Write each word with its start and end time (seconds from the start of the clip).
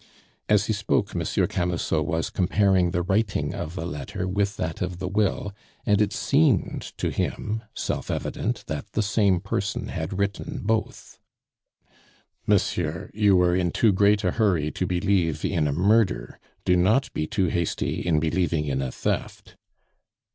As 0.49 0.65
he 0.65 0.73
spoke 0.73 1.13
Monsieur 1.13 1.45
Camusot 1.45 2.01
was 2.03 2.31
comparing 2.31 2.89
the 2.89 3.03
writing 3.03 3.53
of 3.53 3.75
the 3.75 3.85
letter 3.85 4.27
with 4.27 4.57
that 4.57 4.81
of 4.81 4.97
the 4.97 5.07
will; 5.07 5.53
and 5.85 6.01
it 6.01 6.11
seemed 6.11 6.81
to 6.97 7.09
him 7.11 7.61
self 7.75 8.09
evident 8.09 8.63
that 8.65 8.93
the 8.93 9.03
same 9.03 9.39
person 9.39 9.89
had 9.89 10.17
written 10.17 10.61
both. 10.63 11.19
"Monsieur, 12.47 13.11
you 13.13 13.35
were 13.35 13.55
in 13.55 13.69
too 13.69 13.91
great 13.91 14.23
a 14.23 14.31
hurry 14.31 14.71
to 14.71 14.87
believe 14.87 15.45
in 15.45 15.67
a 15.67 15.71
murder; 15.71 16.39
do 16.65 16.75
not 16.75 17.13
be 17.13 17.27
too 17.27 17.49
hasty 17.49 18.01
in 18.03 18.19
believing 18.19 18.65
in 18.65 18.81
a 18.81 18.91
theft." 18.91 19.55